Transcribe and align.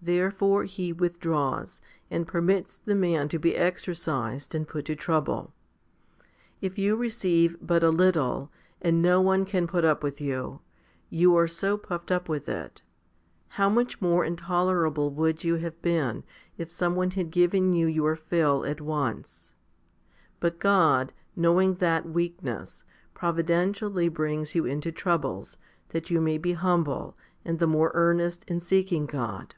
Therefore 0.00 0.62
He 0.62 0.92
withdraws, 0.92 1.82
and 2.08 2.24
permits 2.26 2.78
the 2.78 2.94
man 2.94 3.28
to 3.30 3.38
be 3.38 3.56
exercised 3.56 4.54
and 4.54 4.66
put 4.66 4.84
to 4.84 4.94
trouble. 4.94 5.52
If 6.60 6.78
you 6.78 6.94
receive 6.94 7.56
but 7.60 7.82
a 7.82 7.90
little, 7.90 8.52
and 8.80 9.02
no 9.02 9.20
one 9.20 9.44
can 9.44 9.66
put 9.66 9.84
up 9.84 10.04
with 10.04 10.20
you, 10.20 10.60
you 11.10 11.34
are 11.34 11.48
so 11.48 11.76
puffed 11.76 12.12
up 12.12 12.28
with 12.28 12.48
it, 12.48 12.82
how 13.54 13.68
much 13.68 14.00
more 14.00 14.24
intolerable 14.24 15.08
you 15.40 15.52
would 15.54 15.62
have 15.62 15.82
been 15.82 16.22
if 16.56 16.70
some 16.70 16.94
one 16.94 17.10
had 17.10 17.32
given 17.32 17.72
you 17.72 17.88
your 17.88 18.14
fill 18.14 18.64
at 18.64 18.80
once' 18.80 19.52
But 20.40 20.60
God, 20.60 21.12
knowing 21.34 21.74
that 21.74 22.08
weakness, 22.08 22.84
providentially 23.14 24.08
brings 24.10 24.54
you 24.54 24.64
into 24.64 24.92
troubles, 24.92 25.58
that 25.88 26.08
you 26.08 26.20
may 26.20 26.38
be 26.38 26.52
humble, 26.52 27.16
and 27.44 27.58
the 27.58 27.66
more 27.66 27.90
earnest 27.94 28.44
in 28.48 28.60
seeking 28.60 29.04
God. 29.04 29.56